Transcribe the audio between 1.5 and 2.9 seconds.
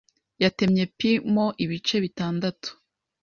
ibice bitandatu.